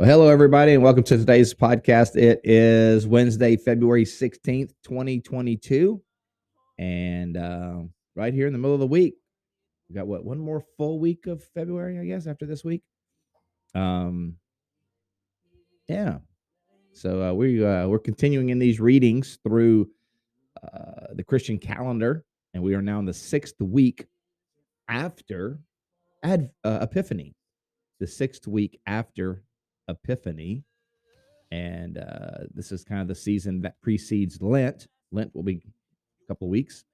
[0.00, 2.16] Well, hello, everybody, and welcome to today's podcast.
[2.16, 6.02] It is Wednesday, February 16th, 2022.
[6.78, 7.80] And uh,
[8.16, 9.16] right here in the middle of the week,
[9.90, 12.82] we got what, one more full week of February, I guess, after this week.
[13.74, 14.36] Um,
[15.86, 16.20] yeah.
[16.94, 19.90] So uh, we uh, we're continuing in these readings through
[20.62, 24.06] uh, the Christian calendar, and we are now in the sixth week
[24.88, 25.58] after
[26.22, 27.34] Ad, uh, Epiphany,
[27.98, 29.42] the sixth week after
[29.90, 30.64] Epiphany.
[31.50, 34.86] And uh, this is kind of the season that precedes Lent.
[35.10, 35.62] Lent will be
[36.24, 36.84] a couple of weeks.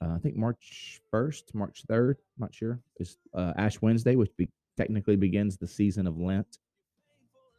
[0.00, 4.30] Uh, I think March 1st, March 3rd, I'm not sure, is uh, Ash Wednesday, which
[4.36, 6.58] be, technically begins the season of Lent.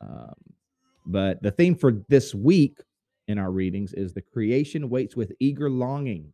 [0.02, 0.34] Um,
[1.06, 2.80] but the theme for this week
[3.28, 6.32] in our readings is the creation waits with eager longing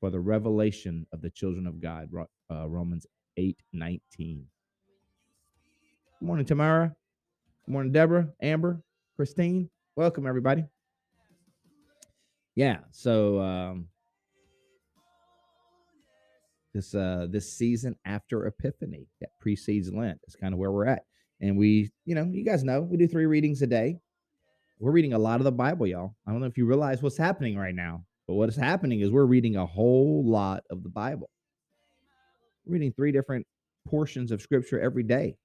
[0.00, 2.08] for the revelation of the children of God,
[2.50, 4.46] uh, Romans 8 19.
[6.18, 6.94] Good morning, Tamara.
[7.70, 8.82] Morning, Deborah, Amber,
[9.14, 9.70] Christine.
[9.94, 10.64] Welcome, everybody.
[12.56, 13.86] Yeah, so um,
[16.74, 21.04] this uh, this season after Epiphany that precedes Lent is kind of where we're at,
[21.40, 24.00] and we, you know, you guys know we do three readings a day.
[24.80, 26.16] We're reading a lot of the Bible, y'all.
[26.26, 29.12] I don't know if you realize what's happening right now, but what is happening is
[29.12, 31.30] we're reading a whole lot of the Bible.
[32.66, 33.46] We're reading three different
[33.86, 35.36] portions of Scripture every day.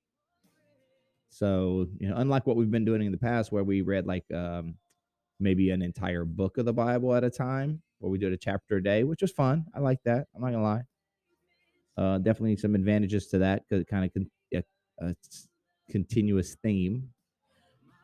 [1.36, 4.24] So, you know, unlike what we've been doing in the past, where we read like
[4.34, 4.76] um,
[5.38, 8.78] maybe an entire book of the Bible at a time, where we did a chapter
[8.78, 9.66] a day, which was fun.
[9.76, 10.28] I like that.
[10.34, 10.84] I'm not gonna lie.
[11.98, 14.64] Uh, definitely some advantages to that because it kind of a,
[15.06, 15.16] a
[15.90, 17.10] continuous theme.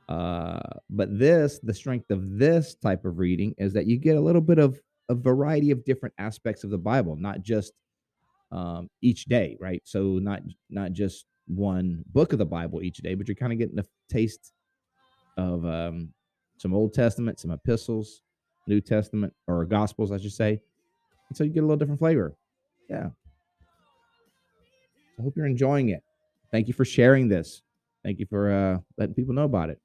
[0.09, 0.59] Uh,
[0.89, 4.41] but this, the strength of this type of reading is that you get a little
[4.41, 4.77] bit of
[5.07, 7.71] a variety of different aspects of the Bible, not just
[8.51, 9.81] um, each day, right?
[9.85, 13.59] So not not just one book of the Bible each day, but you're kind of
[13.59, 14.53] getting a taste
[15.37, 16.09] of um,
[16.57, 18.21] some Old Testament, some epistles,
[18.67, 20.61] New Testament, or Gospels, I should say.
[21.29, 22.35] And so you get a little different flavor.
[22.89, 23.09] Yeah.
[25.17, 26.03] I hope you're enjoying it.
[26.51, 27.61] Thank you for sharing this.
[28.03, 29.79] Thank you for uh, letting people know about it.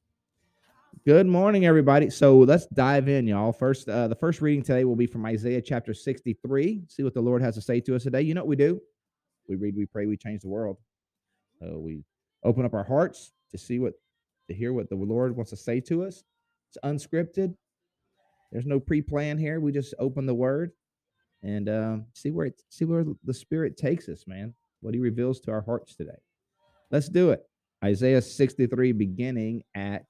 [1.05, 2.11] Good morning, everybody.
[2.11, 3.53] So let's dive in, y'all.
[3.53, 6.83] First, uh, the first reading today will be from Isaiah chapter 63.
[6.89, 8.23] See what the Lord has to say to us today.
[8.23, 8.81] You know what we do?
[9.49, 10.79] We read, we pray, we change the world.
[11.61, 12.05] We
[12.45, 13.95] open up our hearts to see what,
[14.49, 16.23] to hear what the Lord wants to say to us.
[16.69, 17.55] It's unscripted.
[18.53, 19.61] There's no pre-plan here.
[19.61, 20.73] We just open the Word
[21.43, 24.55] and uh, see where it, see where the Spirit takes us, man.
[24.81, 26.19] What He reveals to our hearts today.
[26.91, 27.43] Let's do it.
[27.85, 30.05] Isaiah 63, beginning at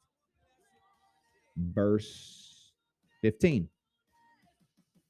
[1.56, 2.72] verse
[3.22, 3.68] 15.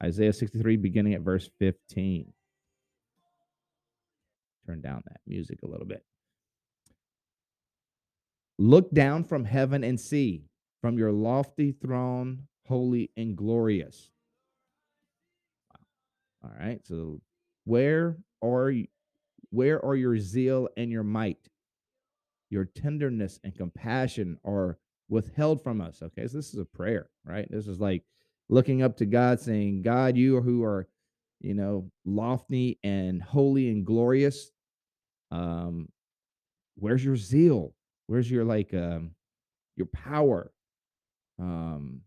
[0.03, 2.33] Isaiah 63, beginning at verse 15.
[4.67, 6.05] Turn down that music a little bit.
[8.59, 10.45] Look down from heaven and see,
[10.81, 14.11] from your lofty throne, holy and glorious.
[16.43, 16.81] All right.
[16.87, 17.21] So
[17.65, 18.87] where are you,
[19.51, 21.49] where are your zeal and your might?
[22.51, 24.79] Your tenderness and compassion are
[25.09, 26.01] withheld from us.
[26.03, 26.27] Okay.
[26.27, 27.47] So this is a prayer, right?
[27.51, 28.05] This is like
[28.49, 30.89] looking up to God saying, God, you who are,
[31.41, 34.51] you know, lofty and holy and glorious.
[35.31, 35.89] Um,
[36.77, 37.75] where's your zeal?
[38.07, 39.13] Where's your like um
[39.77, 40.53] your power?
[41.39, 42.03] Um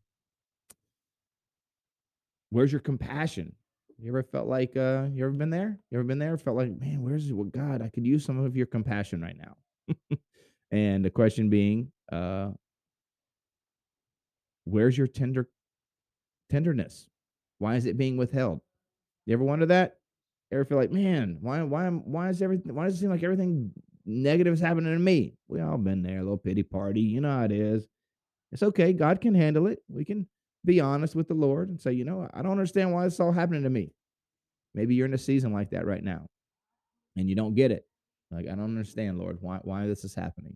[2.50, 3.56] where's your compassion?
[3.98, 5.80] You ever felt like uh you ever been there?
[5.92, 6.38] You ever been there?
[6.38, 7.82] Felt like, man, where's well, God?
[7.82, 10.18] I could use some of your compassion right now.
[10.72, 12.52] and the question being, uh
[14.66, 15.50] where's your tender
[16.50, 17.08] tenderness?
[17.58, 18.62] Why is it being withheld?
[19.26, 19.98] You ever wonder that?
[20.52, 23.72] Ever feel like, man, why why why is everything why does it seem like everything
[24.10, 25.36] negative is happening to me.
[25.48, 27.02] We all been there, a little pity party.
[27.02, 27.88] You know how it is.
[28.52, 28.94] It's okay.
[28.94, 29.80] God can handle it.
[29.88, 30.28] We can
[30.66, 33.32] be honest with the Lord and say, you know, I don't understand why it's all
[33.32, 33.92] happening to me.
[34.74, 36.26] Maybe you're in a season like that right now
[37.16, 37.86] and you don't get it.
[38.32, 40.56] Like, I don't understand, Lord, why, why this is happening.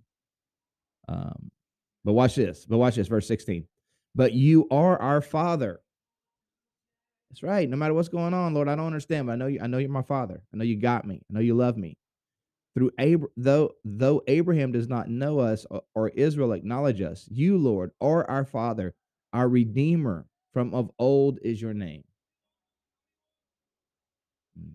[1.08, 1.52] Um,
[2.04, 2.66] but watch this.
[2.66, 3.66] But watch this, verse 16.
[4.16, 5.80] But you are our Father.
[7.30, 7.68] That's right.
[7.68, 9.60] No matter what's going on, Lord, I don't understand, but I know you.
[9.60, 10.44] I know you're my father.
[10.54, 11.16] I know you got me.
[11.16, 11.98] I know you love me.
[12.76, 17.58] Through Abra- though though Abraham does not know us or, or Israel acknowledge us, you,
[17.58, 18.96] Lord, are our Father,
[19.32, 22.04] our Redeemer from of old is your name.
[24.60, 24.74] Mm.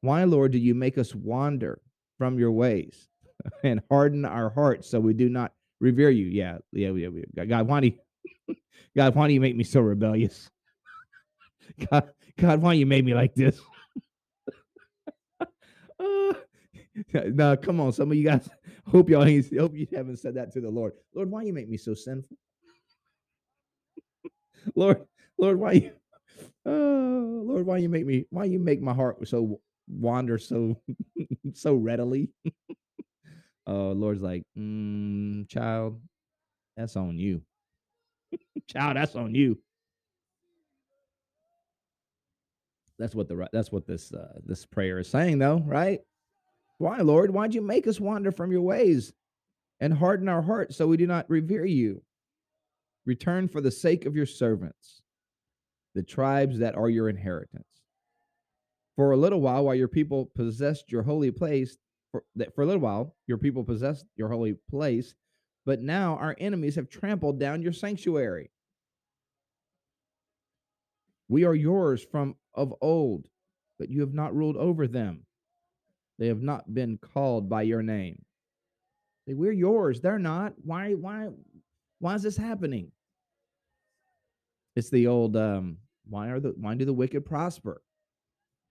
[0.00, 1.80] Why, Lord, do you make us wander
[2.18, 3.08] from your ways
[3.64, 6.26] and harden our hearts so we do not revere you?
[6.26, 7.08] Yeah, yeah, yeah.
[7.34, 7.44] yeah.
[7.44, 7.86] God, why do
[8.48, 8.56] you,
[8.96, 10.50] God, why do you make me so rebellious?
[11.90, 13.60] God, God, why you made me like this?
[15.40, 16.32] uh,
[17.14, 18.48] no, come on, some of you guys.
[18.86, 20.92] Hope y'all ain't, hope you haven't said that to the Lord.
[21.14, 22.36] Lord, why you make me so sinful?
[24.74, 25.06] Lord,
[25.38, 25.92] Lord, why you,
[26.66, 30.80] oh, Lord, why you make me, why you make my heart so wander so,
[31.54, 32.30] so readily?
[33.66, 36.00] Oh, Lord's like, mm, child,
[36.76, 37.42] that's on you.
[38.68, 39.58] child, that's on you.
[42.98, 46.00] That's what the that's what this uh, this prayer is saying, though, right?
[46.82, 47.30] Why, Lord?
[47.30, 49.12] Why'd you make us wander from your ways
[49.78, 52.02] and harden our hearts so we do not revere you?
[53.06, 55.00] Return for the sake of your servants,
[55.94, 57.68] the tribes that are your inheritance.
[58.96, 61.78] For a little while, while your people possessed your holy place,
[62.10, 65.14] for, for a little while your people possessed your holy place,
[65.64, 68.50] but now our enemies have trampled down your sanctuary.
[71.28, 73.28] We are yours from of old,
[73.78, 75.26] but you have not ruled over them.
[76.22, 78.22] They have not been called by your name.
[79.26, 80.00] We're yours.
[80.00, 80.52] They're not.
[80.62, 80.92] Why?
[80.92, 81.30] Why?
[81.98, 82.92] Why is this happening?
[84.76, 85.78] It's the old um,
[86.08, 87.82] why are the why do the wicked prosper?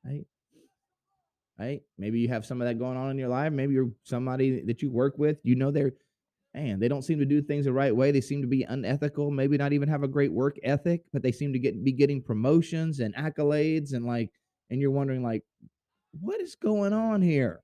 [0.05, 0.25] Right?
[1.59, 1.81] Right?
[1.97, 3.51] Maybe you have some of that going on in your life.
[3.51, 5.91] Maybe you're somebody that you work with, you know they're
[6.53, 8.11] man, they don't seem to do things the right way.
[8.11, 11.33] They seem to be unethical, maybe not even have a great work ethic, but they
[11.33, 14.29] seem to get be getting promotions and accolades and like
[14.69, 15.43] and you're wondering like
[16.19, 17.61] what is going on here?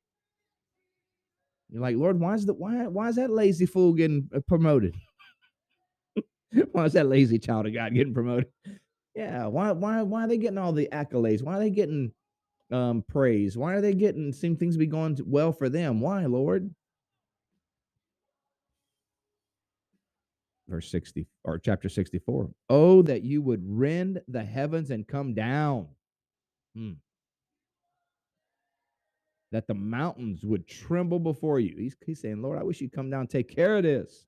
[1.69, 4.95] You're like, Lord, why is the why why is that lazy fool getting uh, promoted?
[6.71, 8.47] why is that lazy child of God getting promoted?
[9.15, 11.43] Yeah, why why why are they getting all the accolades?
[11.43, 12.13] Why are they getting
[12.71, 13.57] um praise?
[13.57, 15.99] Why are they getting seem things be going well for them?
[15.99, 16.73] Why, Lord?
[20.69, 22.49] Verse 60 or chapter 64.
[22.69, 25.87] Oh, that you would rend the heavens and come down.
[26.75, 26.93] Hmm
[29.51, 31.75] that the mountains would tremble before you.
[31.77, 34.25] He's, he's saying, Lord, I wish you'd come down take care of this.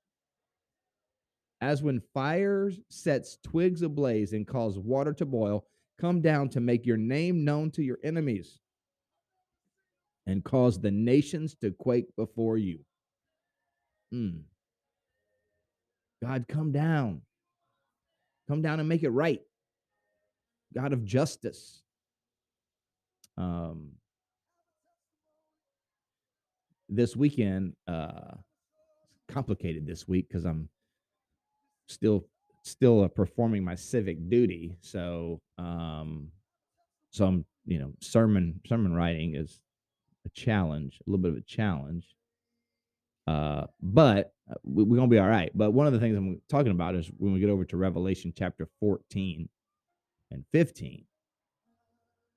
[1.61, 5.65] As when fire sets twigs ablaze and cause water to boil,
[5.99, 8.59] come down to make your name known to your enemies
[10.25, 12.79] and cause the nations to quake before you.
[14.13, 14.43] Mm.
[16.23, 17.21] God, come down.
[18.47, 19.41] Come down and make it right.
[20.73, 21.81] God of justice.
[23.37, 23.91] Um,
[26.89, 28.33] this weekend uh
[29.27, 30.67] complicated this week because i'm
[31.87, 32.25] still
[32.63, 36.27] still uh, performing my civic duty so um
[37.11, 39.61] so i'm you know sermon sermon writing is
[40.25, 42.05] a challenge a little bit of a challenge.
[43.27, 46.41] Uh but uh, we, we're gonna be all right but one of the things i'm
[46.49, 49.47] talking about is when we get over to revelation chapter 14
[50.31, 51.05] and 15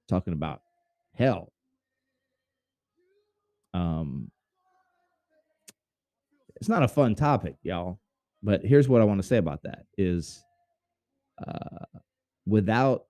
[0.08, 0.62] talking about
[1.14, 1.52] hell.
[3.74, 4.30] Um
[6.62, 7.98] it's not a fun topic, y'all.
[8.40, 10.44] But here's what I want to say about that is
[11.44, 11.98] uh,
[12.46, 13.06] without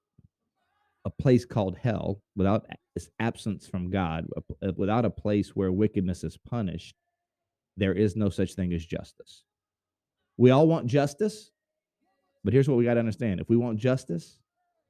[1.04, 6.24] a place called hell, without this absence from God, uh, without a place where wickedness
[6.24, 6.94] is punished,
[7.76, 9.44] there is no such thing as justice.
[10.38, 11.50] We all want justice,
[12.44, 14.38] but here's what we got to understand if we want justice,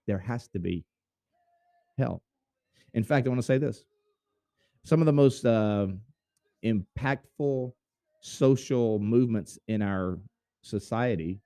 [0.06, 0.84] there has to be
[1.98, 2.22] hell.
[2.94, 3.84] In fact, I want to say this
[4.84, 5.88] some of the most uh,
[6.64, 7.72] impactful
[8.22, 10.18] social movements in our
[10.62, 11.40] society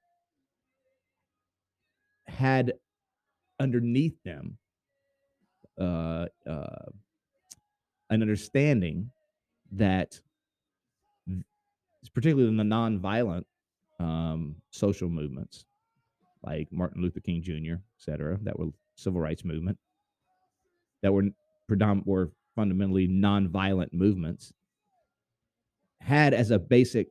[2.27, 2.75] had
[3.59, 4.59] underneath them
[5.81, 6.87] uh, uh,
[8.11, 9.11] an understanding
[9.73, 10.21] that,
[12.15, 13.45] particularly in the nonviolent
[13.99, 15.65] um, social movements,
[16.43, 19.79] like Martin Luther King Jr., et cetera, that were civil rights movement,
[21.03, 21.25] that were
[21.67, 24.53] predominant were fundamentally nonviolent movements
[26.01, 27.09] had as a basic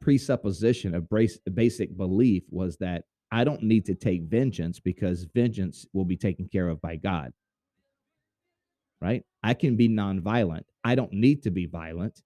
[0.00, 6.04] presupposition, a, basic belief was that I don't need to take vengeance because vengeance will
[6.04, 7.32] be taken care of by God.
[9.00, 9.24] Right?
[9.42, 10.64] I can be nonviolent.
[10.84, 12.22] I don't need to be violent.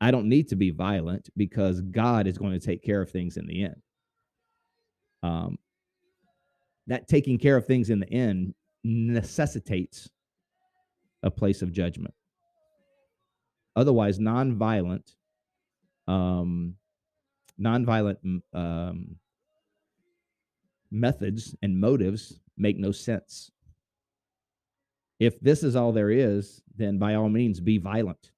[0.00, 3.36] I don't need to be violent because God is going to take care of things
[3.36, 3.76] in the end.
[5.22, 5.58] Um,
[6.88, 10.10] that taking care of things in the end necessitates
[11.22, 12.14] a place of judgment.
[13.74, 15.14] Otherwise, nonviolent,
[16.06, 16.74] um,
[17.60, 19.16] nonviolent um,
[20.90, 23.50] methods and motives make no sense.
[25.18, 28.32] If this is all there is, then by all means be violent.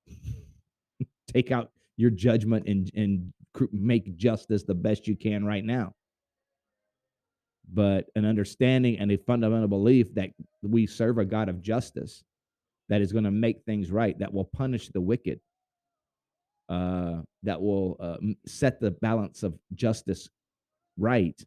[1.26, 3.32] Take out your judgment and, and
[3.72, 5.94] make justice the best you can right now.
[7.72, 10.30] But an understanding and a fundamental belief that
[10.62, 12.22] we serve a God of justice
[12.88, 15.40] that is going to make things right, that will punish the wicked,
[16.68, 20.28] uh, that will uh, set the balance of justice
[20.98, 21.40] right,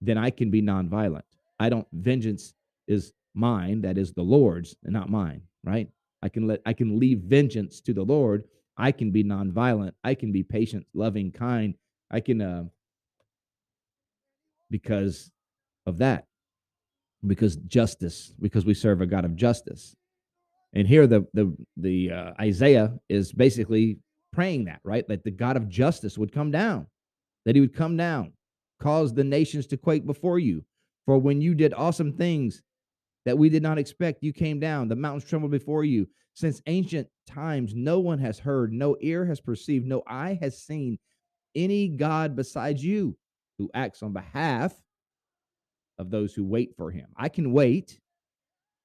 [0.00, 1.22] then I can be nonviolent.
[1.58, 2.54] I don't, vengeance
[2.86, 5.88] is mine, that is the Lord's and not mine, right?
[6.22, 8.44] I can let, I can leave vengeance to the Lord.
[8.76, 9.92] I can be nonviolent.
[10.04, 11.74] I can be patient, loving, kind.
[12.10, 12.64] I can, uh,
[14.70, 15.30] because
[15.86, 16.26] of that,
[17.26, 19.94] because justice, because we serve a God of justice.
[20.74, 23.98] And here the the the uh, Isaiah is basically
[24.32, 25.06] praying that, right?
[25.08, 26.86] That the God of justice would come down,
[27.44, 28.32] that he would come down,
[28.80, 30.64] cause the nations to quake before you.
[31.06, 32.62] For when you did awesome things
[33.24, 36.08] that we did not expect, you came down, the mountains trembled before you.
[36.34, 40.98] Since ancient times, no one has heard, no ear has perceived, no eye has seen
[41.54, 43.16] any God besides you
[43.58, 44.74] who acts on behalf
[45.98, 47.06] of those who wait for him.
[47.16, 47.98] I can wait.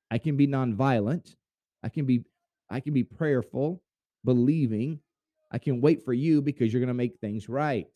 [0.09, 1.35] I can be nonviolent.
[1.83, 2.23] I can be
[2.69, 3.81] I can be prayerful,
[4.23, 4.99] believing.
[5.51, 7.87] I can wait for you because you're going to make things right.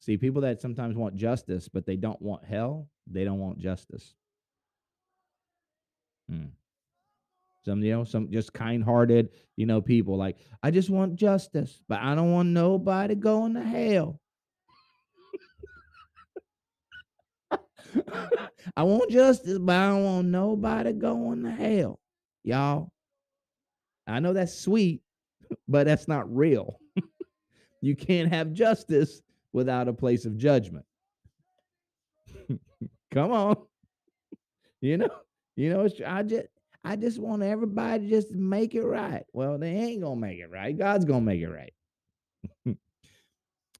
[0.00, 4.14] See, people that sometimes want justice, but they don't want hell, they don't want justice.
[6.30, 6.46] Hmm.
[7.64, 12.00] Some, you know, some just kind-hearted, you know, people like, I just want justice, but
[12.00, 14.21] I don't want nobody going to hell.
[18.76, 21.98] I want justice, but I don't want nobody going to hell.
[22.44, 22.90] Y'all,
[24.06, 25.02] I know that's sweet,
[25.68, 26.78] but that's not real.
[27.80, 29.20] you can't have justice
[29.52, 30.84] without a place of judgment.
[33.12, 33.56] Come on.
[34.80, 35.10] You know,
[35.54, 36.46] you know, I just
[36.84, 39.22] I just want everybody just make it right.
[39.32, 40.76] Well, they ain't gonna make it right.
[40.76, 41.72] God's gonna make it right.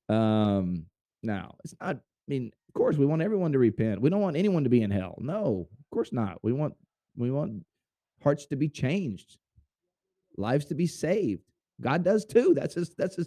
[0.09, 0.87] um,
[1.23, 1.97] now it's not.
[1.97, 4.01] I mean, of course, we want everyone to repent.
[4.01, 5.19] We don't want anyone to be in hell.
[5.19, 6.39] No, of course not.
[6.43, 6.73] We want
[7.15, 7.67] we want
[8.23, 9.37] hearts to be changed,
[10.39, 11.43] lives to be saved.
[11.83, 12.55] God does too.
[12.55, 12.95] That's his.
[12.97, 13.19] That's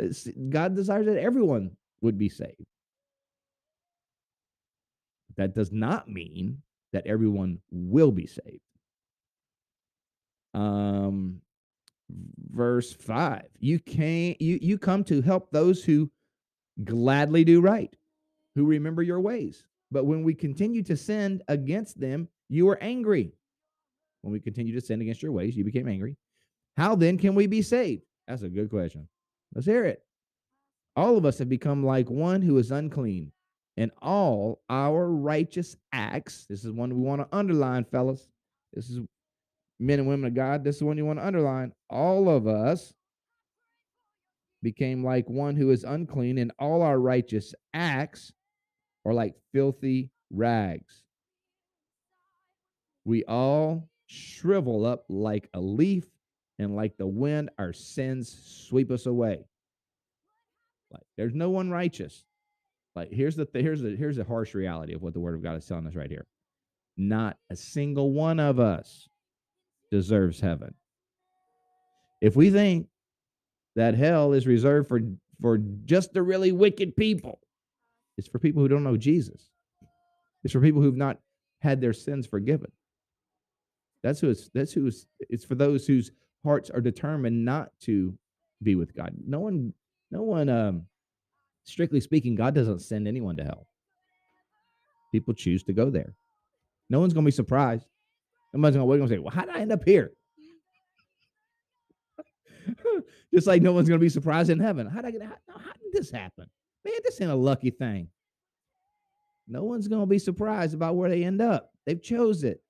[0.00, 0.28] his.
[0.48, 2.66] God desires that everyone would be saved.
[5.36, 6.62] That does not mean
[6.92, 8.62] that everyone will be saved.
[10.54, 11.40] Um,
[12.50, 13.46] verse five.
[13.60, 16.10] You can you you come to help those who
[16.82, 17.94] gladly do right
[18.58, 19.64] who remember your ways.
[19.92, 23.32] But when we continue to sin against them, you are angry.
[24.22, 26.16] When we continue to sin against your ways, you became angry.
[26.76, 28.02] How then can we be saved?
[28.26, 29.08] That's a good question.
[29.54, 30.02] Let's hear it.
[30.96, 33.30] All of us have become like one who is unclean,
[33.76, 36.44] and all our righteous acts.
[36.48, 38.28] This is one we want to underline, fellas.
[38.72, 38.98] This is
[39.78, 40.64] men and women of God.
[40.64, 41.72] This is one you want to underline.
[41.88, 42.92] All of us
[44.64, 48.32] became like one who is unclean, and all our righteous acts
[49.08, 51.02] are like filthy rags.
[53.04, 56.04] We all shrivel up like a leaf,
[56.58, 59.46] and like the wind, our sins sweep us away.
[60.90, 62.24] Like there's no one righteous.
[62.94, 65.42] Like here's the th- here's the here's the harsh reality of what the word of
[65.42, 66.26] God is telling us right here.
[66.96, 69.08] Not a single one of us
[69.90, 70.74] deserves heaven.
[72.20, 72.88] If we think
[73.76, 75.00] that hell is reserved for
[75.40, 77.40] for just the really wicked people,
[78.18, 79.48] it's for people who don't know Jesus.
[80.44, 81.18] It's for people who've not
[81.60, 82.70] had their sins forgiven.
[84.02, 86.10] That's who it's that's who it's, it's for those whose
[86.44, 88.16] hearts are determined not to
[88.62, 89.14] be with God.
[89.26, 89.72] No one,
[90.10, 90.86] no one um
[91.64, 93.66] strictly speaking, God doesn't send anyone to hell.
[95.12, 96.14] People choose to go there.
[96.90, 97.86] No one's gonna be surprised.
[98.52, 100.12] Nobody's wait and say, Well, how did I end up here?
[103.34, 104.86] Just like no one's gonna be surprised in heaven.
[104.86, 106.46] How did I get how, how did this happen?
[106.88, 108.08] Man, this ain't a lucky thing.
[109.46, 111.72] No one's going to be surprised about where they end up.
[111.84, 112.62] They've chose it.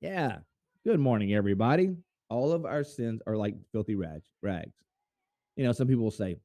[0.00, 0.38] Yeah.
[0.84, 1.96] Good morning, everybody.
[2.28, 4.28] All of our sins are like filthy rags.
[4.42, 4.74] Rags.
[5.56, 6.36] You know, some people will say,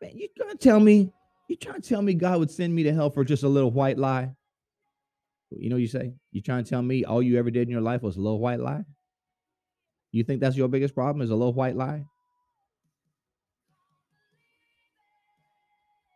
[0.00, 1.12] "Man, you trying to tell me?
[1.48, 3.70] You trying to tell me God would send me to hell for just a little
[3.70, 4.34] white lie?"
[5.50, 7.80] You know, you say, "You trying to tell me all you ever did in your
[7.80, 8.84] life was a little white lie?"
[10.10, 12.06] You think that's your biggest problem is a little white lie?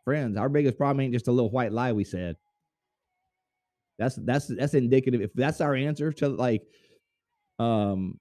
[0.05, 2.35] Friends, our biggest problem ain't just a little white lie we said.
[3.97, 5.21] That's that's that's indicative.
[5.21, 6.63] If that's our answer to like
[7.59, 8.17] um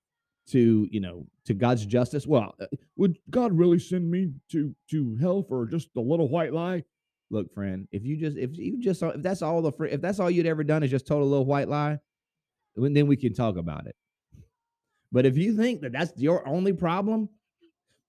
[0.48, 2.66] to you know to God's justice, well, uh,
[2.96, 6.82] would God really send me to to hell for just a little white lie?
[7.30, 10.30] Look, friend, if you just if you just if that's all the if that's all
[10.30, 11.98] you'd ever done is just told a little white lie,
[12.76, 13.94] then we can talk about it.
[15.12, 17.28] But if you think that that's your only problem,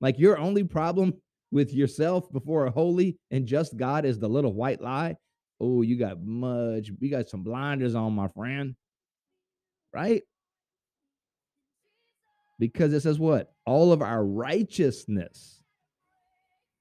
[0.01, 1.13] like your only problem
[1.51, 5.17] with yourself before a holy and just God is the little white lie,
[5.59, 8.75] oh, you got much, you got some blinders on, my friend.
[9.93, 10.23] Right?
[12.59, 13.51] Because it says what?
[13.65, 15.61] All of our righteousness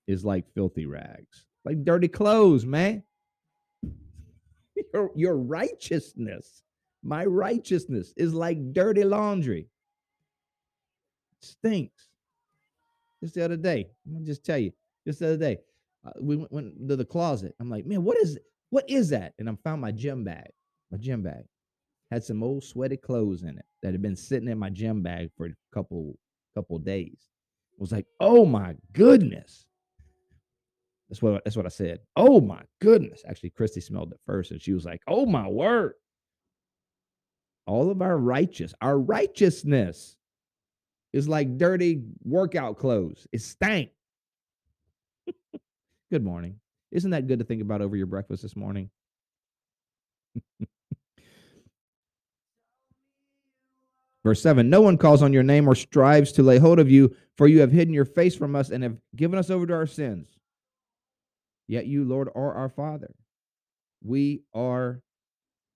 [0.07, 3.03] is like filthy rags, like dirty clothes, man.
[4.95, 6.63] Your, your righteousness,
[7.03, 9.69] my righteousness is like dirty laundry.
[11.41, 12.08] stinks.
[13.23, 14.73] Just the other day, I'm gonna just tell you,
[15.07, 15.59] just the other day,
[16.07, 17.55] uh, we went, went to the closet.
[17.61, 18.39] I'm like, man, what is
[18.71, 19.35] what is that?
[19.39, 20.51] And I found my gym bag.
[20.91, 21.45] My gym bag
[22.11, 25.31] had some old sweaty clothes in it that had been sitting in my gym bag
[25.37, 26.19] for a couple
[26.55, 27.29] couple days.
[27.73, 29.67] I was like, oh my goodness.
[31.09, 32.01] That's what that's what I said.
[32.17, 33.23] Oh my goodness.
[33.27, 35.95] Actually, Christy smelled it first, and she was like, oh my word.
[37.67, 40.17] All of our righteous, our righteousness
[41.13, 43.27] is like dirty workout clothes.
[43.33, 43.91] It stank.
[46.11, 46.61] good morning.
[46.91, 48.91] Isn't that good to think about over your breakfast this morning?
[54.25, 57.15] Verse 7 No one calls on your name or strives to lay hold of you,
[57.37, 59.87] for you have hidden your face from us and have given us over to our
[59.87, 60.29] sins.
[61.67, 63.15] Yet you, Lord, are our Father.
[64.03, 65.03] We are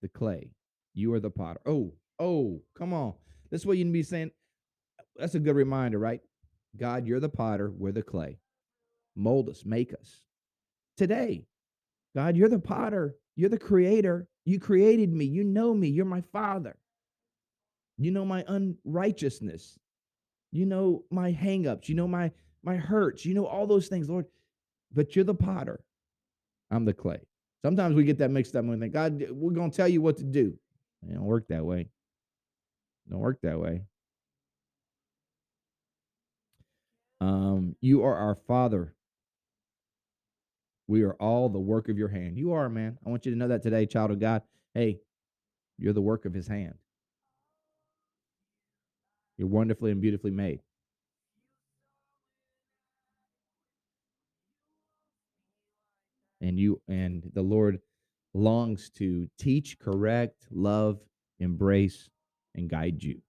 [0.00, 0.50] the clay.
[0.94, 1.60] You are the potter.
[1.66, 3.14] Oh, oh, come on.
[3.50, 4.30] This is what you need to be saying.
[5.16, 6.20] That's a good reminder, right?
[6.76, 8.38] God, you're the potter, we're the clay.
[9.14, 10.22] Mold us, make us
[10.96, 11.44] today.
[12.14, 14.26] God, you're the potter, you're the creator.
[14.44, 16.76] You created me, you know me, you're my father.
[17.98, 19.78] You know my unrighteousness.
[20.50, 22.30] You know my hangups, you know my
[22.62, 24.26] my hurts, you know all those things, Lord.
[24.92, 25.82] But you're the potter.
[26.70, 27.20] I'm the clay.
[27.62, 30.18] Sometimes we get that mixed up and we think, God, we're to tell you what
[30.18, 30.58] to do.
[31.08, 31.88] It don't work that way.
[33.08, 33.82] Don't work that way.
[37.22, 38.94] Um, you are our Father
[40.86, 42.36] we are all the work of your hand.
[42.36, 42.98] You are, man.
[43.06, 44.42] I want you to know that today, child of God.
[44.74, 45.00] Hey,
[45.78, 46.74] you're the work of his hand.
[49.38, 50.60] You're wonderfully and beautifully made.
[56.42, 57.78] And you and the Lord
[58.34, 60.98] longs to teach, correct, love,
[61.38, 62.10] embrace,
[62.54, 63.22] and guide you.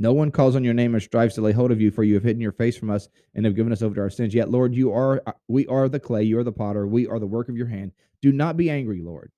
[0.00, 2.14] No one calls on your name or strives to lay hold of you, for you
[2.14, 4.32] have hidden your face from us and have given us over to our sins.
[4.32, 7.18] Yet, Lord, you are uh, we are the clay, you are the potter, we are
[7.18, 7.92] the work of your hand.
[8.22, 9.30] Do not be angry, Lord.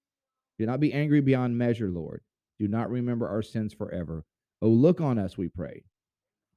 [0.60, 2.22] Do not be angry beyond measure, Lord.
[2.60, 4.24] Do not remember our sins forever.
[4.60, 5.82] Oh, look on us, we pray,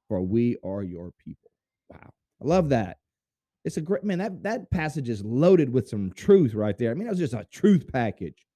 [0.06, 1.50] for we are your people.
[1.90, 2.10] Wow.
[2.40, 2.98] I love that.
[3.64, 4.18] It's a great man.
[4.18, 6.92] That that passage is loaded with some truth right there.
[6.92, 8.46] I mean, that was just a truth package.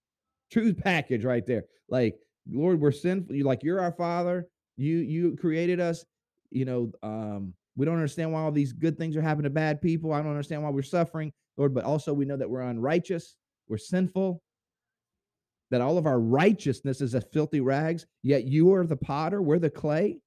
[0.53, 1.65] Truth package right there.
[1.89, 3.35] Like, Lord, we're sinful.
[3.35, 6.05] You like you're our father you you created us.
[6.51, 9.81] You know, um, we don't understand why all these good things are happening to bad
[9.81, 10.13] people.
[10.13, 11.75] I don't understand why we're suffering, Lord.
[11.75, 13.37] But also we know that we're unrighteous,
[13.69, 14.43] we're sinful,
[15.71, 18.07] that all of our righteousness is as filthy rags.
[18.23, 20.19] Yet you are the potter, we're the clay,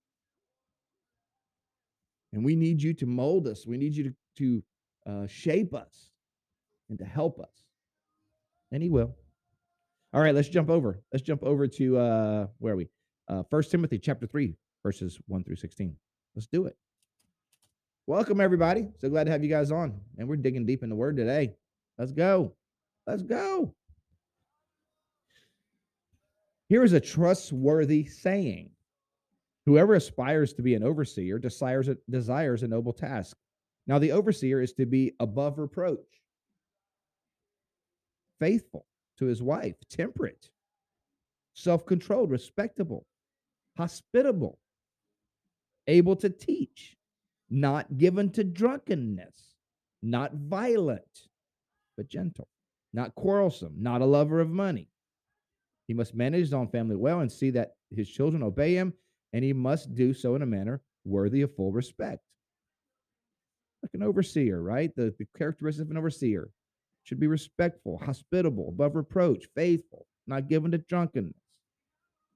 [2.31, 3.67] and we need you to mold us.
[3.67, 4.63] We need you to to
[5.05, 6.09] uh, shape us
[6.89, 7.65] and to help us.
[8.71, 9.15] And He will.
[10.13, 11.01] All right, let's jump over.
[11.11, 12.87] Let's jump over to uh, where are we?
[13.27, 15.95] Uh, 1 Timothy chapter 3, verses 1 through 16.
[16.35, 16.77] Let's do it.
[18.07, 18.87] Welcome, everybody.
[18.99, 19.99] So glad to have you guys on.
[20.17, 21.53] And we're digging deep in the word today.
[21.97, 22.53] Let's go.
[23.07, 23.73] Let's go.
[26.67, 28.71] Here is a trustworthy saying
[29.65, 33.37] Whoever aspires to be an overseer desires a, desires a noble task.
[33.87, 36.21] Now, the overseer is to be above reproach,
[38.39, 38.85] faithful
[39.17, 40.49] to his wife, temperate,
[41.53, 43.05] self controlled, respectable,
[43.77, 44.59] hospitable,
[45.87, 46.95] able to teach,
[47.49, 49.55] not given to drunkenness,
[50.01, 51.27] not violent,
[51.97, 52.47] but gentle,
[52.93, 54.89] not quarrelsome, not a lover of money.
[55.87, 58.93] He must manage his own family well and see that his children obey him,
[59.33, 62.21] and he must do so in a manner worthy of full respect.
[63.81, 64.95] Like an overseer, right?
[64.95, 66.49] The, the characteristic of an overseer
[67.03, 71.42] should be respectful, hospitable, above reproach, faithful, not given to drunkenness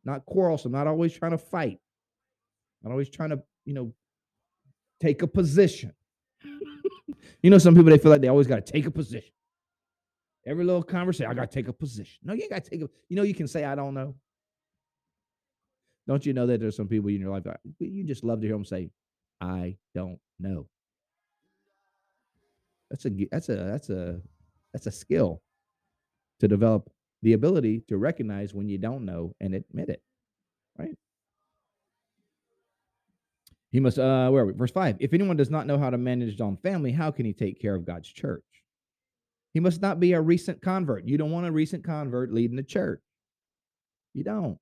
[0.08, 1.80] not quarrelsome, not always trying to fight,
[2.82, 3.94] not always trying to, you know,
[5.02, 5.94] take a position.
[7.44, 9.32] You know, some people they feel like they always got to take a position.
[10.46, 12.18] Every little conversation, I got to take a position.
[12.24, 12.90] No, you ain't got to take a.
[13.10, 14.16] You know, you can say I don't know.
[16.08, 18.48] Don't you know that there's some people in your life that you just love to
[18.48, 18.90] hear them say,
[19.42, 20.68] "I don't know."
[22.90, 24.22] That's a that's a that's a
[24.74, 25.42] that's a skill
[26.40, 26.90] to develop
[27.22, 30.02] the ability to recognize when you don't know and admit it.
[30.78, 30.96] Right?
[33.72, 34.54] He must uh where are we?
[34.54, 34.98] Verse 5.
[35.00, 37.62] If anyone does not know how to manage his own family, how can he take
[37.62, 38.44] care of God's church?
[39.54, 41.08] He must not be a recent convert.
[41.08, 43.02] You don't want a recent convert leading the church.
[44.14, 44.60] You don't.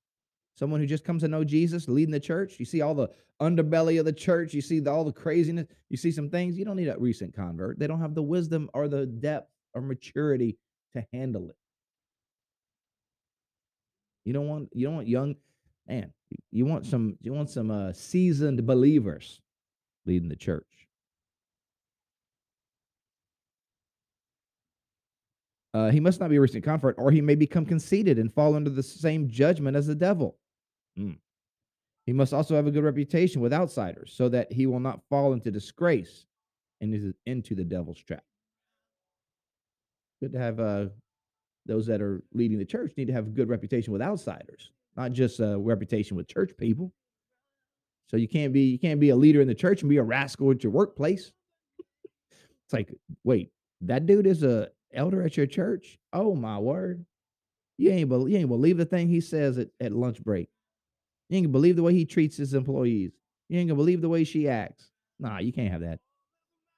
[0.55, 2.55] Someone who just comes to know Jesus leading the church.
[2.59, 3.09] You see all the
[3.41, 4.53] underbelly of the church.
[4.53, 5.67] You see the, all the craziness.
[5.89, 6.57] You see some things.
[6.57, 7.77] You don't need a recent convert.
[7.77, 10.57] They don't have the wisdom or the depth or maturity
[10.93, 11.57] to handle it.
[14.25, 15.35] You don't want you don't want young
[15.87, 16.11] man.
[16.51, 19.39] You want some you want some uh, seasoned believers
[20.05, 20.65] leading the church.
[25.73, 28.55] Uh, he must not be a recent convert, or he may become conceited and fall
[28.55, 30.37] under the same judgment as the devil.
[30.97, 31.17] Mm.
[32.05, 35.33] He must also have a good reputation with outsiders so that he will not fall
[35.33, 36.25] into disgrace
[36.79, 38.23] and is into the devil's trap.
[40.21, 40.85] Good to have uh,
[41.65, 45.13] those that are leading the church need to have a good reputation with outsiders, not
[45.13, 46.93] just a reputation with church people.
[48.09, 50.03] So you can't be you can't be a leader in the church and be a
[50.03, 51.31] rascal at your workplace.
[51.79, 53.51] It's like, wait,
[53.81, 55.97] that dude is a elder at your church?
[56.13, 57.05] Oh my word.
[57.77, 60.49] You ain't, you ain't believe the thing he says at, at lunch break.
[61.29, 63.11] You ain't believe the way he treats his employees.
[63.49, 64.89] You ain't gonna believe the way she acts.
[65.19, 65.99] Nah, you can't have that.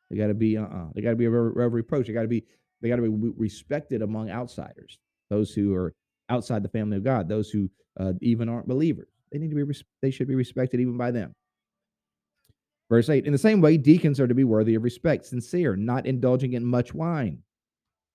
[0.09, 2.07] They got to be uh uh They got to be a rev- reproach.
[2.07, 2.45] They got to be
[2.81, 5.93] they got to be respected among outsiders, those who are
[6.29, 9.09] outside the family of God, those who uh, even aren't believers.
[9.31, 11.33] They need to be res- they should be respected even by them.
[12.89, 16.05] Verse 8 In the same way, deacons are to be worthy of respect, sincere, not
[16.05, 17.39] indulging in much wine,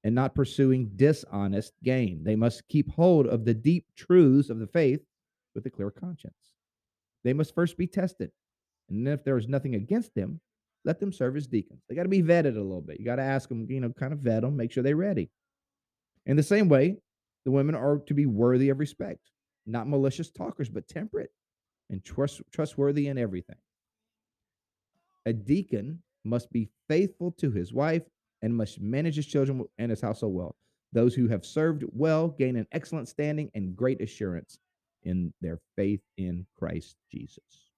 [0.04, 2.22] and not pursuing dishonest gain.
[2.24, 5.00] They must keep hold of the deep truths of the faith
[5.54, 6.54] with a clear conscience.
[7.24, 8.30] They must first be tested.
[8.88, 10.40] And if there is nothing against them,
[10.84, 11.82] let them serve as deacons.
[11.88, 12.98] They got to be vetted a little bit.
[12.98, 15.30] You got to ask them, you know, kind of vet them, make sure they're ready.
[16.26, 16.98] In the same way,
[17.44, 19.30] the women are to be worthy of respect,
[19.66, 21.30] not malicious talkers, but temperate
[21.90, 23.56] and trust, trustworthy in everything.
[25.26, 28.02] A deacon must be faithful to his wife
[28.42, 30.56] and must manage his children and his household well.
[30.92, 34.58] Those who have served well gain an excellent standing and great assurance
[35.04, 37.71] in their faith in Christ Jesus.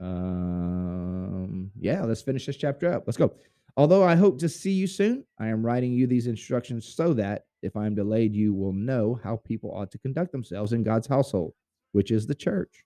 [0.00, 3.04] Um, yeah, let's finish this chapter up.
[3.06, 3.34] Let's go.
[3.76, 7.44] Although I hope to see you soon, I am writing you these instructions so that
[7.62, 11.06] if I am delayed, you will know how people ought to conduct themselves in God's
[11.06, 11.52] household,
[11.92, 12.84] which is the church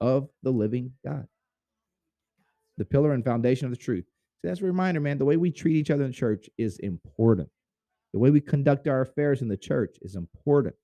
[0.00, 1.26] of the living God,
[2.78, 4.04] the pillar and foundation of the truth.
[4.40, 5.18] So that's a reminder, man.
[5.18, 7.48] The way we treat each other in church is important.
[8.12, 10.74] The way we conduct our affairs in the church is important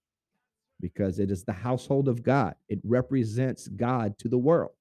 [0.81, 2.55] because it is the household of God.
[2.69, 4.73] It represents God to the world.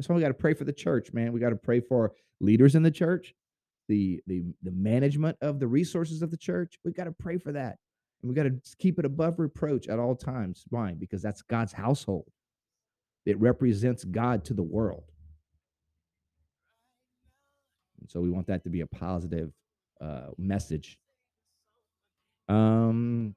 [0.00, 1.30] That's why we got to pray for the church, man.
[1.30, 3.34] We got to pray for leaders in the church,
[3.86, 6.78] the the the management of the resources of the church.
[6.82, 7.76] We've got to pray for that.
[8.22, 10.64] And we got to keep it above reproach at all times.
[10.70, 10.94] Why?
[10.94, 12.24] Because that's God's household.
[13.26, 15.04] It represents God to the world.
[18.00, 19.52] And so we want that to be a positive
[20.00, 20.98] uh, message.
[22.48, 23.34] Um,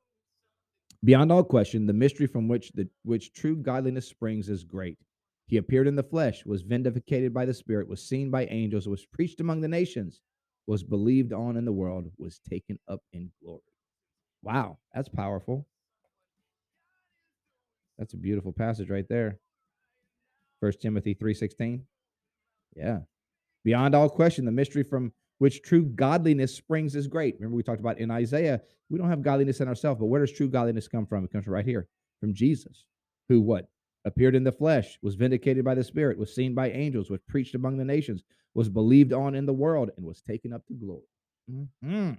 [1.04, 4.98] Beyond all question, the mystery from which the which true godliness springs is great.
[5.46, 9.06] He appeared in the flesh, was vindicated by the Spirit, was seen by angels, was
[9.06, 10.22] preached among the nations,
[10.68, 13.62] was believed on in the world, was taken up in glory.
[14.42, 15.68] Wow, that's powerful.
[17.98, 19.40] That's a beautiful passage right there.
[20.60, 21.86] First Timothy 3:16.
[22.76, 23.02] Yeah.
[23.64, 27.36] Beyond all question, the mystery from which true godliness springs is great.
[27.36, 30.32] Remember, we talked about in Isaiah, we don't have godliness in ourselves, but where does
[30.32, 31.24] true godliness come from?
[31.26, 31.88] It comes right here,
[32.20, 32.86] from Jesus,
[33.28, 33.70] who what?
[34.06, 37.56] Appeared in the flesh, was vindicated by the Spirit, was seen by angels, was preached
[37.56, 41.08] among the nations, was believed on in the world, and was taken up to glory.
[41.50, 42.12] Mm-hmm.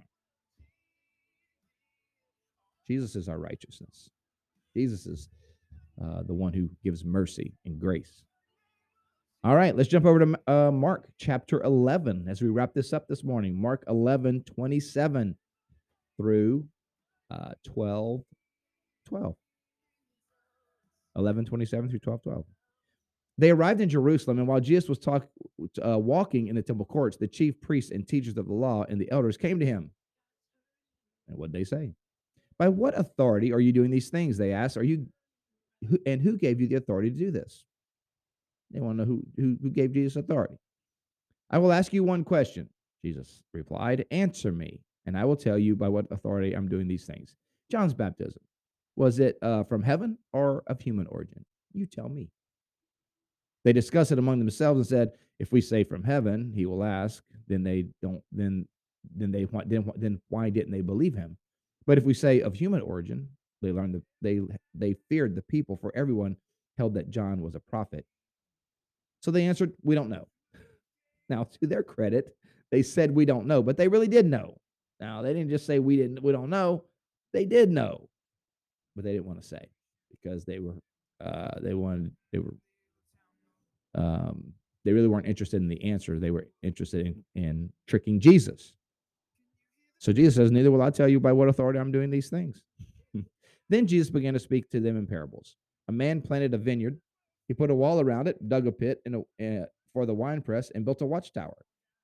[2.87, 4.09] Jesus is our righteousness.
[4.75, 5.29] Jesus is
[6.03, 8.23] uh, the one who gives mercy and grace.
[9.43, 13.07] All right, let's jump over to uh, Mark chapter 11 as we wrap this up
[13.07, 13.55] this morning.
[13.55, 15.35] Mark 11, 27
[16.17, 16.65] through
[17.29, 18.21] uh, 12,
[19.07, 19.35] 12.
[21.15, 22.45] 11, 27 through 12, 12.
[23.37, 25.27] They arrived in Jerusalem, and while Jesus was talk,
[25.85, 28.99] uh, walking in the temple courts, the chief priests and teachers of the law and
[28.99, 29.91] the elders came to him.
[31.27, 31.93] And what did they say?
[32.57, 34.37] By what authority are you doing these things?
[34.37, 34.77] They asked.
[34.77, 35.07] Are you,
[35.89, 37.65] who, and who gave you the authority to do this?
[38.71, 40.55] They want to know who, who, who gave Jesus authority.
[41.49, 42.69] I will ask you one question.
[43.03, 47.05] Jesus replied, Answer me, and I will tell you by what authority I'm doing these
[47.05, 47.35] things.
[47.69, 48.41] John's baptism,
[48.95, 51.45] was it uh, from heaven or of human origin?
[51.73, 52.29] You tell me.
[53.63, 57.23] They discussed it among themselves and said, If we say from heaven, he will ask,
[57.47, 58.67] then they don't, then,
[59.15, 61.37] then they, then, then why didn't they believe him?
[61.85, 63.29] But if we say of human origin,
[63.61, 64.39] they learned that they,
[64.73, 66.37] they feared the people, for everyone
[66.77, 68.05] held that John was a prophet.
[69.21, 70.27] So they answered, We don't know.
[71.27, 72.37] Now, to their credit,
[72.71, 74.59] they said we don't know, but they really did know.
[74.99, 76.83] Now, they didn't just say we didn't we don't know.
[77.33, 78.09] They did know.
[78.95, 79.69] But they didn't want to say
[80.11, 80.75] because they were
[81.23, 82.55] uh they wanted they were
[83.95, 84.53] um
[84.85, 86.19] they really weren't interested in the answer.
[86.19, 88.73] They were interested in, in tricking Jesus.
[89.97, 92.61] So Jesus says, Neither will I tell you by what authority I'm doing these things.
[93.69, 95.57] then Jesus began to speak to them in parables.
[95.87, 96.99] A man planted a vineyard.
[97.47, 100.85] He put a wall around it, dug a pit in a, for the winepress, and
[100.85, 101.57] built a watchtower.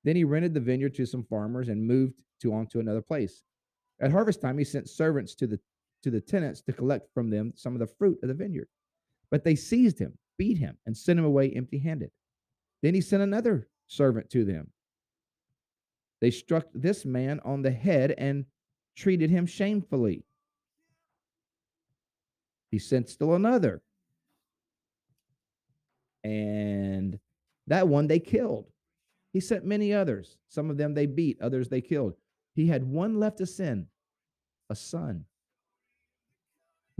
[0.04, 3.44] Then he rented the vineyard to some farmers and moved to on to another place.
[4.02, 5.60] At harvest time, he sent servants to the
[6.04, 8.68] to the tenants to collect from them some of the fruit of the vineyard.
[9.30, 12.12] But they seized him, beat him, and sent him away empty-handed.
[12.82, 14.72] Then he sent another servant to them.
[16.20, 18.46] They struck this man on the head and
[18.96, 20.24] treated him shamefully.
[22.70, 23.82] He sent still another.
[26.24, 27.20] And
[27.68, 28.68] that one they killed.
[29.34, 30.38] He sent many others.
[30.50, 32.14] Some of them they beat, others they killed.
[32.54, 33.88] He had one left to send,
[34.70, 35.26] a son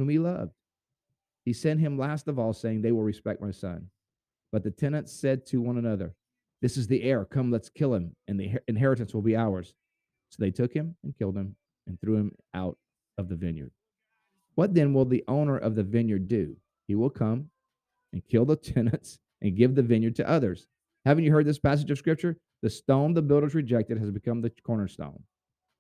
[0.02, 0.52] whom he loved.
[1.46, 3.88] He sent him last of all, saying, They will respect my son.
[4.52, 6.16] But the tenants said to one another,
[6.60, 7.24] This is the heir.
[7.24, 9.76] Come, let's kill him, and the inheritance will be ours.
[10.30, 12.78] So they took him and killed him and threw him out
[13.20, 13.72] of the vineyard.
[14.56, 16.58] What then will the owner of the vineyard do?
[16.88, 17.50] He will come
[18.12, 20.68] and kill the tenants and give the vineyard to others.
[21.06, 22.38] Haven't you heard this passage of scripture?
[22.64, 25.24] The stone the builders rejected has become the cornerstone.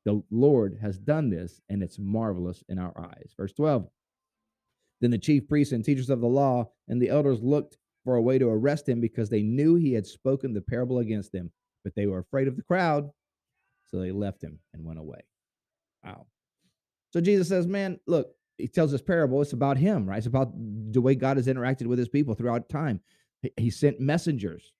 [0.05, 3.33] The Lord has done this, and it's marvelous in our eyes.
[3.35, 3.87] Verse 12.
[5.01, 8.21] Then the chief priests and teachers of the law and the elders looked for a
[8.21, 11.51] way to arrest him because they knew he had spoken the parable against them,
[11.83, 13.09] but they were afraid of the crowd,
[13.85, 15.21] so they left him and went away.
[16.03, 16.27] Wow.
[17.11, 19.41] So Jesus says, Man, look, he tells this parable.
[19.41, 20.17] It's about him, right?
[20.17, 23.01] It's about the way God has interacted with his people throughout time.
[23.57, 24.71] He sent messengers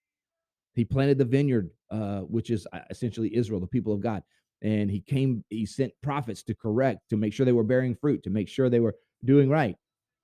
[0.74, 4.22] he planted the vineyard, uh, which is uh, essentially Israel, the people of God.
[4.62, 8.22] And he came, he sent prophets to correct, to make sure they were bearing fruit,
[8.22, 9.76] to make sure they were doing right.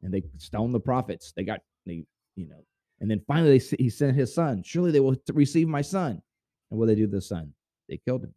[0.03, 1.33] And they stoned the prophets.
[1.37, 2.05] They got, they,
[2.37, 2.65] you know,
[3.01, 4.63] and then finally they, he sent his son.
[4.65, 6.23] Surely they will receive my son.
[6.71, 7.53] And what they do to the son?
[7.89, 8.35] They killed him.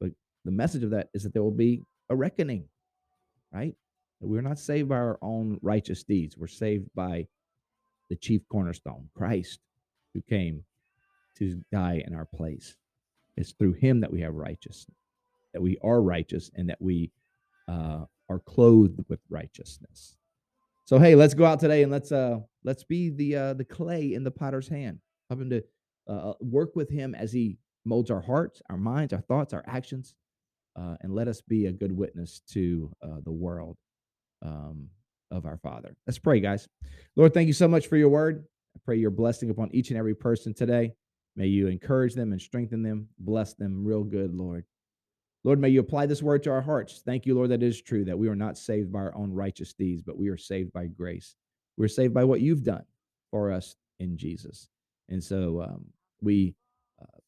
[0.00, 0.10] But
[0.44, 2.64] the message of that is that there will be a reckoning,
[3.52, 3.74] right?
[4.20, 6.36] We're not saved by our own righteous deeds.
[6.36, 7.28] We're saved by
[8.10, 9.60] the chief cornerstone, Christ,
[10.12, 10.64] who came
[11.38, 12.76] to die in our place.
[13.36, 14.96] It's through him that we have righteousness,
[15.52, 17.12] that we are righteous, and that we
[17.68, 20.16] uh, are clothed with righteousness.
[20.88, 24.14] So hey, let's go out today and let's uh let's be the uh, the clay
[24.14, 25.00] in the potter's hand.
[25.28, 25.62] Help him to
[26.08, 30.14] uh, work with him as he molds our hearts, our minds, our thoughts, our actions,
[30.80, 33.76] uh, and let us be a good witness to uh, the world
[34.40, 34.88] um,
[35.30, 35.94] of our Father.
[36.06, 36.66] Let's pray, guys.
[37.16, 38.46] Lord, thank you so much for your word.
[38.74, 40.94] I pray your blessing upon each and every person today.
[41.36, 44.64] May you encourage them and strengthen them, bless them real good, Lord.
[45.44, 47.02] Lord, may you apply this word to our hearts.
[47.04, 49.72] Thank you, Lord, that is true, that we are not saved by our own righteous
[49.72, 51.36] deeds, but we are saved by grace.
[51.76, 52.84] We're saved by what you've done
[53.30, 54.68] for us in Jesus.
[55.08, 55.86] And so um,
[56.20, 56.54] we
[57.00, 57.18] uh,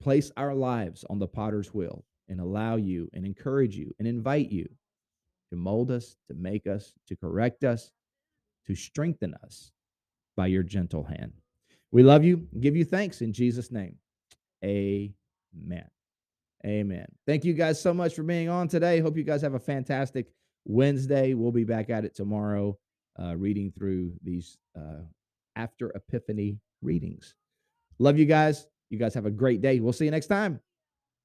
[0.00, 4.50] place our lives on the potter's wheel and allow you and encourage you and invite
[4.50, 4.68] you
[5.50, 7.90] to mold us, to make us, to correct us,
[8.66, 9.72] to strengthen us
[10.36, 11.32] by your gentle hand.
[11.90, 12.46] We love you.
[12.60, 13.96] Give you thanks in Jesus' name.
[14.62, 15.88] Amen.
[16.66, 17.06] Amen.
[17.26, 19.00] Thank you guys so much for being on today.
[19.00, 20.26] Hope you guys have a fantastic
[20.64, 21.34] Wednesday.
[21.34, 22.76] We'll be back at it tomorrow,
[23.20, 25.02] uh, reading through these uh,
[25.54, 27.34] after Epiphany readings.
[27.98, 28.66] Love you guys.
[28.90, 29.80] You guys have a great day.
[29.80, 30.60] We'll see you next time.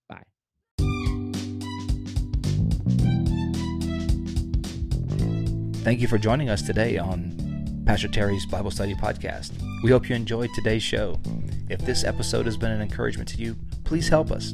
[0.09, 0.23] Bye.
[5.83, 9.51] Thank you for joining us today on Pastor Terry's Bible Study Podcast.
[9.83, 11.19] We hope you enjoyed today's show.
[11.69, 14.53] If this episode has been an encouragement to you, please help us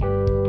[0.00, 0.39] Bye.